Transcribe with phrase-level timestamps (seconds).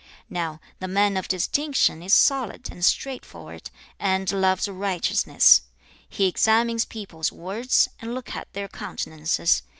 [0.29, 0.31] 5.
[0.31, 3.69] 'Now the man of distinction is solid and straightforward,
[3.99, 5.61] and loves righteousness.
[6.09, 9.61] He examines people's words, and looks at their countenances.